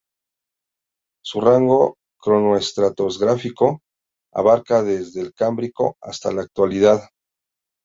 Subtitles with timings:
[1.23, 3.81] Su rango cronoestratigráfico
[4.33, 7.03] abarca desde el Cámbrico hasta la actualidad.